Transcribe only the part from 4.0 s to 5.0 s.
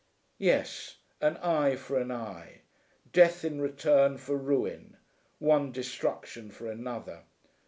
for ruin!